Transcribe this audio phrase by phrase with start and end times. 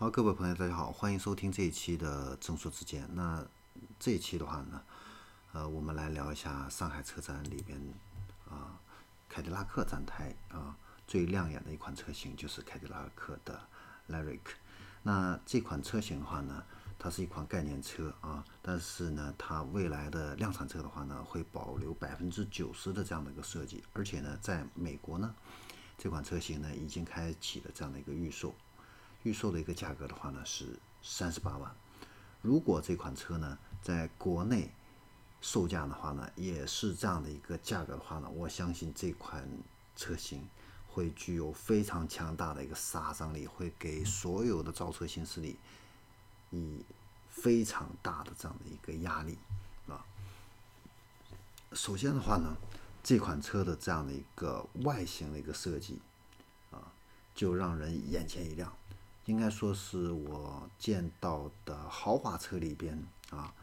[0.00, 3.06] 好，各位朋友，大家好，欢迎收听这一期的正说之间。
[3.12, 3.46] 那
[3.98, 4.82] 这一期的话呢，
[5.52, 7.78] 呃，我们来聊一下上海车展里边
[8.48, 8.80] 啊，
[9.28, 10.74] 凯迪拉克展台啊
[11.06, 13.60] 最亮眼的一款车型就是凯迪拉克的
[14.08, 14.40] Lyric。
[15.02, 16.64] 那这款车型的话呢，
[16.98, 25.34] 它是一款概念车啊，但是呢，它未来的量产车的话呢，会保留百分之九十的这样的一个设计，而且呢，在美国呢，
[25.98, 28.54] 这款车型呢已经开启了这样的一个预售。
[29.22, 31.74] 预售的一个价格的话呢是三十八万，
[32.42, 34.70] 如果这款车呢在国内
[35.40, 39.46] 售价的话呢也是这样的一个价格的话呢，我相信这款
[39.96, 40.46] 车型
[40.88, 45.56] 会具有非常强大的一个杀伤力，会给所有的造车新势力
[46.50, 46.84] 以
[47.28, 49.38] 非常大的这样的一个压力
[49.86, 50.04] 啊。
[51.72, 52.56] 首先的话呢，
[53.02, 56.00] 这款车的这样的一个外形的一个设计
[56.70, 56.92] 啊，
[57.34, 58.72] 就让人眼前一亮。
[59.26, 63.54] 应该说是我见到的豪华车里边啊，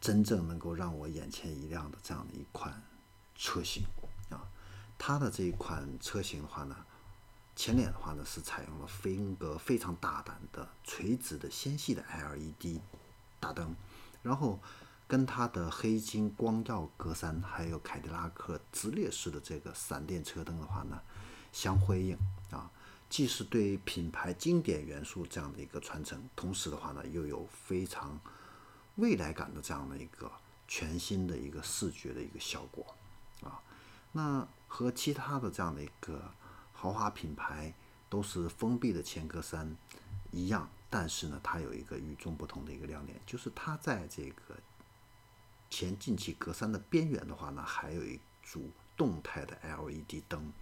[0.00, 2.80] 真正能够让我眼前一亮的这样的一款
[3.34, 3.82] 车型
[4.28, 4.46] 啊。
[4.96, 6.76] 它的这一款车型的话呢，
[7.56, 12.80] 前脸的话呢是采用了风格非常大胆的垂直的纤细的 LED
[13.40, 13.74] 大灯，
[14.22, 14.60] 然后
[15.08, 21.00] 跟它的黑金光耀格栅，还有凯迪拉克直列式的这个闪电车灯的话呢
[21.50, 22.16] 相辉映
[22.50, 22.70] 啊。
[23.10, 28.18] 既是对品牌经典元素这样的一个传承，同时的话呢，又有非常
[28.94, 30.30] 未来感的这样的一个
[30.68, 32.86] 全新的一个视觉的一个效果
[33.42, 33.60] 啊。
[34.12, 36.32] 那和其他的这样的一个
[36.72, 37.74] 豪华品牌
[38.08, 39.68] 都是封闭的前格栅
[40.30, 44.56] 一样，但是呢，它有一个与众不同的一个亮点，就是它在这个
[45.68, 50.52] 前进气格栅的边缘的话呢，还有一组动态的 LED 灯。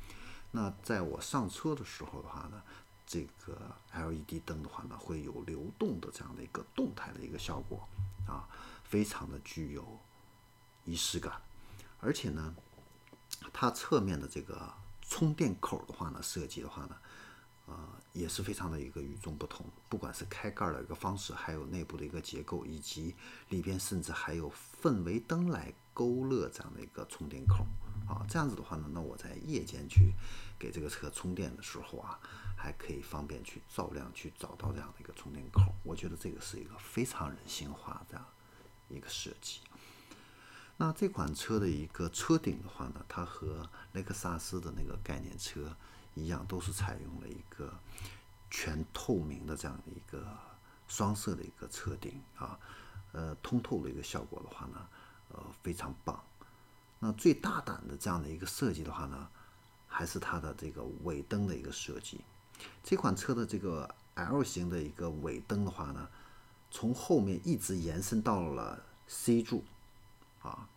[0.51, 2.63] 那在我上车的时候的话呢，
[3.07, 7.87] 这个 LED 灯的话呢，会有流动的这样的一个动态的一个效果，
[8.27, 8.49] 啊，
[8.85, 9.99] 非常的具有
[10.85, 11.41] 仪式感，
[12.01, 12.55] 而且呢，
[13.53, 14.73] 它侧面的这个
[15.03, 16.97] 充电口的话呢，设计的话呢，
[17.67, 17.77] 呃，
[18.15, 23.15] 也是非常的一个与众不同，不管是开盖的一个方式，还有内部的一个结构，以及
[23.51, 24.51] 里边甚至还有
[24.83, 27.67] 氛围灯来勾勒这样的一个充电口。
[28.09, 30.15] 啊，这样子的话呢，那我在夜间去
[30.59, 32.19] 给这个车充电的时候啊，
[32.57, 35.75] 还可以方便去照亮，去找到这样的一个充电口。
[35.85, 38.19] 我觉得这个是一个非常人性化的
[38.89, 39.61] 一个设计。
[40.79, 45.77] 那这款车的一个车顶的话呢，它和雷克萨斯的那个概念车
[46.15, 47.79] 一样，都是采用了一个
[48.51, 50.27] 全透明的这样的一个
[50.87, 52.59] 双色的一个车顶啊，
[53.13, 54.89] 呃，通透的一个效果的话呢，
[55.29, 56.19] 呃，非常棒。
[57.01, 59.29] 那最大胆的这样的一个设计的话呢，
[59.87, 62.21] 还是它的这个尾灯的一个设计。
[62.83, 66.09] 这款车的这个 L 型的一个尾灯的话呢，
[66.71, 69.63] 从后面一直延伸到了 C 柱，
[70.43, 70.69] 啊，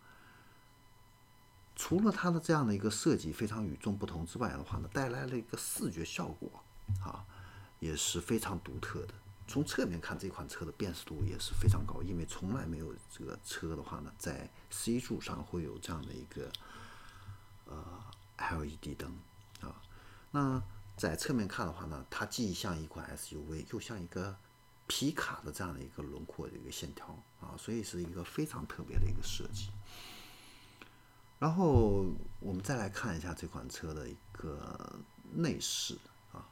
[1.74, 6.48] 除了它的这样的一个设计非常与众不同之外的话呢，带来了一个视觉效果
[7.04, 7.26] 啊，
[7.80, 9.14] 也是非常独特的。
[9.52, 16.50] 从侧面看，这款车的辨识度也是非常高，因为从来没有这个车的话呢，在 C 柱上会有这样的一个
[17.66, 18.02] 呃
[18.38, 19.14] LED 灯
[19.60, 19.76] 啊。
[20.30, 20.62] 那
[20.96, 24.34] 在侧面看的话呢，它既像一款 SUV，又像一个
[24.86, 27.08] 皮卡的这样的一个轮廓的一个线条
[27.38, 29.68] 啊，所以是一个非常特别的一个设计。
[31.38, 32.06] 然后
[32.40, 34.98] 我们再来看一下这款车的一个
[35.34, 35.98] 内饰
[36.32, 36.48] 啊，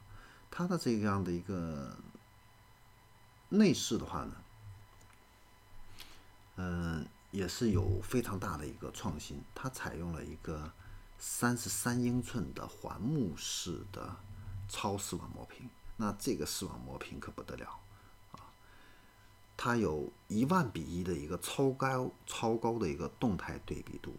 [0.51, 1.97] 它的这样的一个。
[3.53, 4.33] 内饰的话呢，
[6.55, 9.43] 嗯，也是有非常大的一个创新。
[9.53, 10.71] 它采用了一个
[11.19, 14.15] 三十三英寸的环幕式的
[14.69, 15.69] 超视网膜屏。
[15.97, 17.77] 那这个视网膜屏可不得了
[18.31, 18.39] 啊！
[19.57, 24.15] 它有一万比一的一个超高、超高的一个动态对比度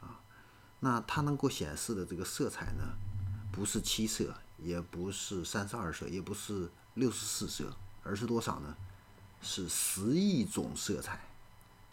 [0.00, 0.22] 啊。
[0.80, 2.96] 那它能够显示的这个色彩呢，
[3.52, 7.76] 不是七色，也不是三十二色，也不是六十四色。
[8.02, 8.76] 而是多少呢？
[9.42, 11.18] 是十亿种色彩，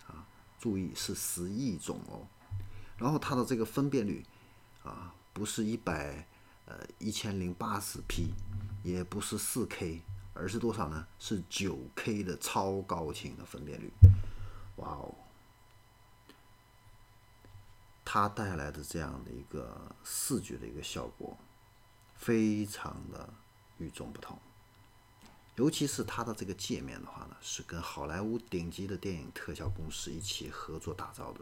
[0.07, 0.27] 啊，
[0.59, 2.27] 注意是十亿种哦。
[2.97, 4.25] 然后它的这个分辨率，
[4.83, 6.27] 啊，不是一百
[6.65, 8.33] 呃一千零八十 P，
[8.83, 10.01] 也不是四 K，
[10.33, 11.07] 而是多少呢？
[11.19, 13.91] 是九 K 的超高清的分辨率。
[14.77, 15.15] 哇哦！
[18.03, 21.37] 它带来的这样的一个视觉的一个效果，
[22.15, 23.33] 非常的
[23.77, 24.37] 与众不同。
[25.57, 31.41] 尤其是它的这个界面的话呢，是跟好莱坞顶级的电影特效公司一起合作打造的，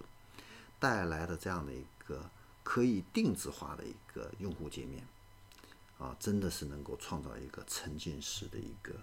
[0.80, 2.30] 带来的这样的一个
[2.64, 5.06] 可以定制化的一个用户界面，
[5.98, 8.94] 啊，真的是能够创造一个沉浸式的一个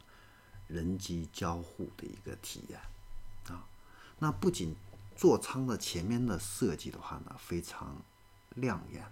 [0.66, 2.80] 人机交互的一个体验
[3.48, 3.66] 啊。
[4.18, 4.74] 那不仅
[5.14, 8.00] 座舱的前面的设计的话呢，非常
[8.54, 9.06] 亮眼，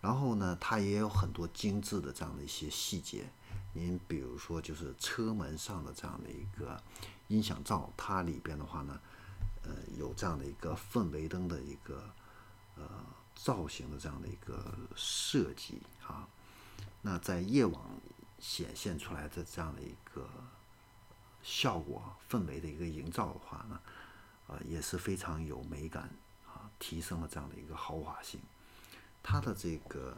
[0.00, 3.28] 然后呢，它也有很多精致的这样的一些细节。
[3.72, 6.82] 您比如说，就是车门上的这样的一个
[7.28, 9.00] 音响罩，它里边的话呢，
[9.62, 12.02] 呃，有这样的一个氛围灯的一个
[12.76, 12.88] 呃
[13.34, 16.28] 造型的这样的一个设计啊。
[17.02, 17.80] 那在夜晚
[18.38, 20.28] 显现出来的这样的一个
[21.42, 23.80] 效果、氛围的一个营造的话呢，
[24.46, 26.10] 呃，也是非常有美感
[26.46, 28.40] 啊，提升了这样的一个豪华性。
[29.22, 30.16] 它的这个。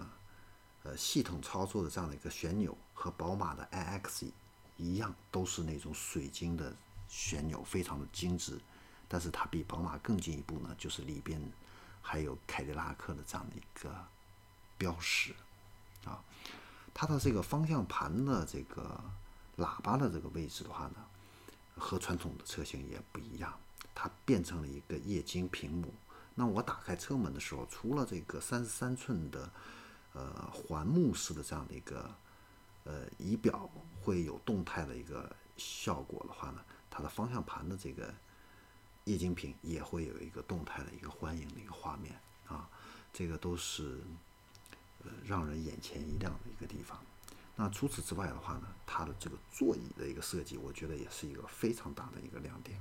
[0.82, 4.30] 呃，系统操作的这样的一个旋钮和宝马的 iX
[4.78, 6.74] 一样，都是那种水晶的
[7.06, 8.58] 旋钮，非常的精致。
[9.06, 11.38] 但是它比宝马更进一步呢，就是里边
[12.00, 13.94] 还有凯迪拉克的这样的一个
[14.78, 15.34] 标识
[16.06, 16.24] 啊。
[16.94, 18.98] 它的这个方向盘的这个
[19.58, 21.04] 喇叭的这个位置的话呢，
[21.76, 23.52] 和传统的车型也不一样，
[23.94, 25.92] 它变成了一个液晶屏幕。
[26.40, 29.50] 那我打开车门的时候，除了这个三十三寸的。
[30.12, 32.12] 呃，环幕式的这样的一个
[32.82, 33.70] 呃仪表
[34.02, 36.60] 会有动态的一个效果的话呢，
[36.90, 38.12] 它的方向盘的这个
[39.04, 42.68] 液晶屏也会有一个动态的一个欢迎的一个画面啊，
[43.12, 44.00] 这个都是
[45.04, 46.98] 呃让人眼前一亮的一个地方。
[47.54, 52.76] 那除此之外的话呢，它的这个座椅的一个设计，我觉得也是一个非常大的一个亮点。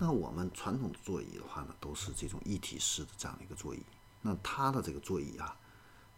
[0.00, 3.82] 那我们传统的座椅的话呢，都是这种一体式的这样的一个座椅。
[4.22, 5.56] 那它的这个座椅啊，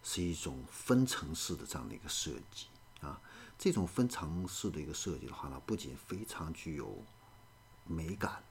[0.03, 2.67] 是一种分层式的这样的一个设计
[3.00, 3.21] 啊。
[3.59, 7.03] 这种分层式的一个设计的话呢，不仅非常具有
[7.87, 8.43] 美感，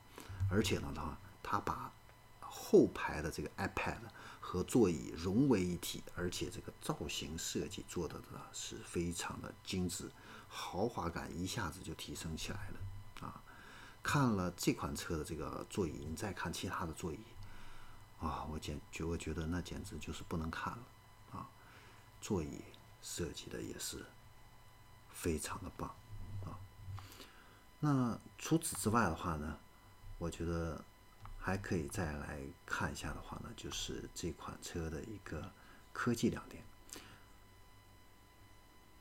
[0.50, 1.92] 而且呢，它它把
[2.40, 4.00] 后排的这个 iPad
[4.40, 10.12] 和座椅融为一体，而且这个造型设计做的呢是非常的精致，
[10.48, 12.80] 豪华感一下子就提升起来了。
[14.02, 17.20] 看了这款车的这个座椅，你再看其他的座椅。
[18.20, 20.84] 啊，我简觉我觉得那简直就是不能看了
[21.32, 21.50] 啊！
[22.20, 22.62] 座椅
[23.02, 24.06] 设计的也是
[25.10, 25.96] 非常的棒
[26.44, 26.60] 啊。
[27.80, 29.58] 那除此之外的话呢，
[30.18, 30.84] 我觉得
[31.40, 35.54] 还可以再来看一下的话呢，就是这款车的一个
[35.94, 36.62] 科技亮点。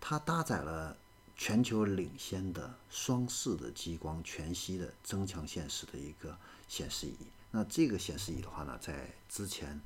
[0.01, 0.97] 它搭载了
[1.39, 6.37] 全球领先的双视的激光全息的增强现实的一个
[6.67, 7.17] 显示仪。
[7.53, 9.81] 那这个显示仪的话呢，在之前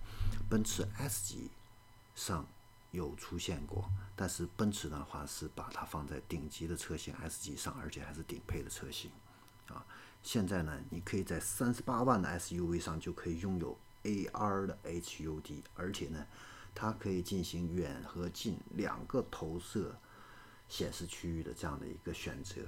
[0.49, 1.51] 奔驰 S 级
[2.15, 2.47] 上
[2.91, 3.85] 有出现过，
[4.17, 9.11] 但是奔驰的话是把它放在顶级的车型 S 级上，而且还是顶配的车型
[9.69, 9.85] 啊。
[10.23, 16.27] 现在呢，你可以在三十八万的 SUV 上就可以拥有 AR 的 HUD，而且呢，
[16.75, 19.95] 它可以进行远和近两个投射
[20.73, 22.63] 显示区域的这样的一个选择。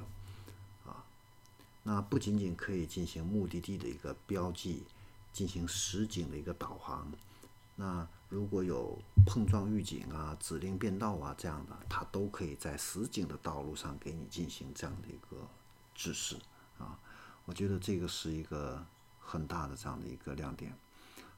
[0.85, 1.03] 啊
[1.85, 4.85] 那不仅仅可以进行目的地的一个标记，
[5.33, 7.11] 进行实景的一个导航。
[7.77, 15.49] 那如果有碰撞预警啊、指令变道啊这样的，它都可以在实景的道路上给你进行这样的一个
[15.95, 16.37] 指示
[16.79, 16.99] 啊。
[17.47, 18.85] 我觉得这个是一个
[19.19, 20.75] 很大的这样的一个亮点，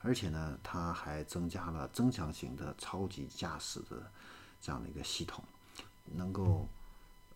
[0.00, 4.10] 而且呢，它还增加了增强型的超级驾驶的
[4.60, 5.42] 这样的一个系统，
[6.14, 6.68] 能够。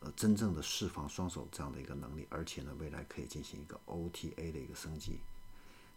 [0.03, 5.21] 呃，真正的释放双手这样的一个能力，而且呢，未来可以进行一个 OTA 的一个升级。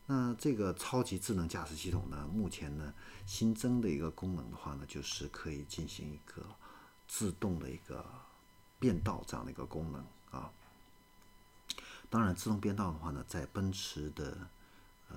[0.07, 2.93] 那这个超级智能驾驶系统呢，目前呢
[3.25, 6.45] 新增的一个功能的话呢，就是可以进行一个
[7.07, 8.05] 自动的一个
[8.77, 10.51] 变道这样的一个功能啊。
[12.09, 14.49] 当然，自动变道的话呢，在奔驰的
[15.07, 15.15] 呃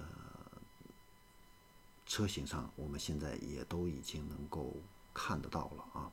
[2.07, 4.76] 车型上，我们现在也都已经能够
[5.12, 6.12] 看得到了啊。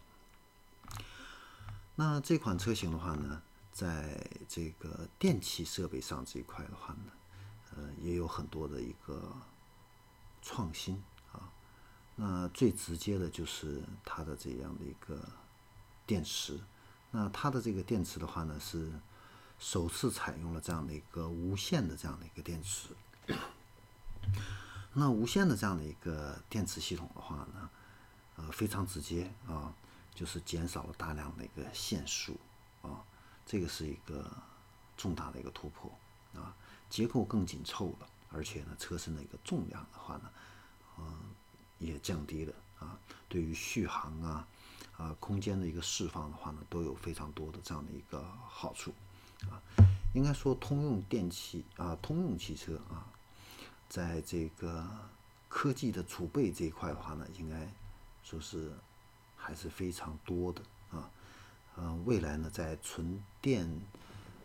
[2.06, 3.42] 那这款车型的话呢，
[3.72, 7.12] 在这个电气设备上这一块的话呢，
[7.74, 9.34] 呃，也有很多的一个
[10.42, 11.50] 创新啊。
[12.18, 15.18] 那最直接的就是它的这样的一个
[16.06, 16.60] 电池。
[17.12, 18.92] 那它的这个电池的话呢，是
[19.58, 22.90] 首次采用了这样的一个无线的这样的一个电池。
[24.92, 27.70] 那无线的这样的一个电池系统的话呢，
[28.36, 29.74] 呃，非常直接啊。
[30.16, 32.38] 就是减少了大量的一个线数
[32.84, 33.04] 啊，
[33.48, 34.32] 这个是一个
[34.96, 35.92] 重大的一个突破
[36.36, 36.56] 啊，
[36.88, 40.32] 结构更紧凑了，而且呢，车身的一个重量的话呢，
[41.00, 41.18] 嗯，
[41.80, 44.48] 也降低了啊，对于续航啊，
[44.98, 48.94] 啊，空间的一个释放的话呢，都有非常多的这样的一个好处
[49.50, 49.58] 啊。
[50.14, 53.08] 应该说，通用电气啊，通用汽车啊，
[53.90, 54.88] 在这个
[55.50, 57.68] 科技的储备这一块的话呢，应该
[58.24, 58.72] 说是。
[59.44, 61.10] 还是非常多的啊。
[61.76, 63.68] 呃，未来呢，在纯电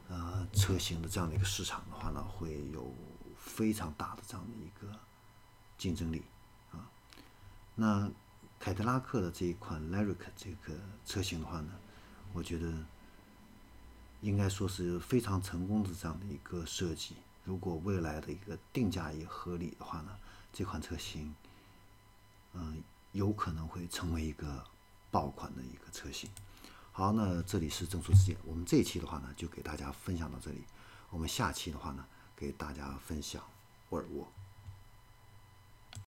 [0.09, 2.93] 呃车型的这样的一个市场的话呢，会有
[3.39, 4.99] 非常大的这样的一个
[5.77, 6.23] 竞争力
[6.73, 6.91] 啊。
[7.75, 8.11] 那
[8.59, 10.75] 凯迪拉克的这一款 Lyric 这个
[11.07, 11.71] 车型的话呢，
[12.33, 12.73] 我觉得
[14.21, 17.15] 应该说是非常成功的这样的一个设计。
[17.45, 20.19] 如果未来的一个定价也合理的话呢，
[20.53, 21.35] 这款车型，
[22.53, 24.65] 嗯，有可能会成为一个
[25.11, 26.29] 爆款的一个车型。
[26.93, 30.65] 好，那这里是正说世界，我们这一期的话呢，就给大家分享到这里。
[31.11, 33.43] 我们下期的话呢，给大家分享
[33.91, 34.31] 沃尔沃。